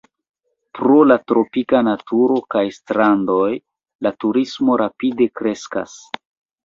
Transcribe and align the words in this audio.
Pro 0.77 0.95
la 1.09 1.17
tropika 1.31 1.81
naturo 1.89 2.39
kaj 2.55 2.63
strandoj 2.79 3.47
la 4.07 4.15
turismo 4.25 4.79
rapide 4.83 5.29
kreskas. 5.43 5.95